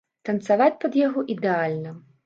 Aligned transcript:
Танцаваць 0.29 0.79
пад 0.85 0.99
яго 1.03 1.27
ідэальна. 1.37 1.99